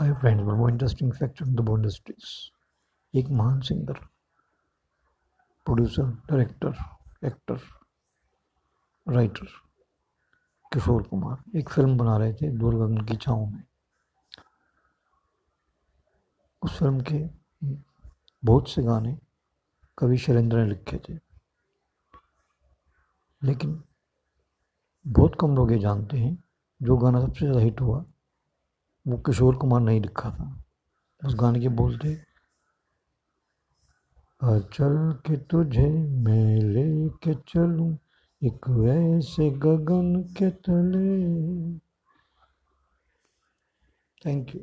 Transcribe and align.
Hi 0.00 0.12
friends 0.12 0.44
one 0.44 0.54
more 0.54 0.70
interesting 0.70 1.12
fact 1.12 1.42
on 1.42 1.54
the 1.54 1.68
industries 1.68 3.18
एक 3.18 3.28
महान 3.30 3.60
singer 3.60 3.92
producer 5.66 6.02
director 6.02 6.74
actor 7.26 7.60
writer 9.06 9.46
Kishore 10.72 11.02
Kumar 11.02 11.58
एक 11.58 11.68
film 11.68 11.98
बना 11.98 12.16
रहे 12.16 12.32
थे 12.32 12.50
दूरगगन 12.58 13.04
की 13.06 13.16
छाँव 13.16 13.46
में 13.46 13.62
उस 16.62 16.78
फ़िल्म 16.78 17.00
के 17.12 17.18
बहुत 18.44 18.68
से 18.68 18.82
गाने 18.82 19.18
कवि 19.98 20.18
शैलेंद्र 20.18 20.56
ने 20.56 20.66
लिखे 20.66 20.98
थे। 20.98 21.18
लेकिन 23.42 23.82
बहुत 25.06 25.36
कम 25.40 25.56
लोग 25.56 25.72
ये 25.72 25.78
जानते 25.78 26.18
हैं। 26.18 26.44
जो 26.82 26.96
गाना 26.96 27.20
सबसे 27.20 27.40
ज़्यादा 27.40 27.60
हिट 27.60 27.80
हुआ 27.80 28.04
वो 29.06 29.16
किशोर 29.18 29.56
कुमार 29.56 29.80
नहीं 29.80 30.00
लिखा 30.00 30.30
था। 30.30 30.46
उस 31.22 31.34
गाने 31.40 31.60
के 31.60 31.68
बोलते 31.80 32.16
चल 34.74 34.94
के 35.26 35.36
तुझे 35.50 35.88
मैं 36.24 36.56
ले 36.62 37.08
के 37.22 37.34
चलूँ, 37.48 37.92
एक 38.42 38.68
वैसे 38.68 39.48
गगन 39.64 40.14
के 40.36 40.50
तले। 40.64 41.08
Thank 44.22 44.54
you 44.54 44.60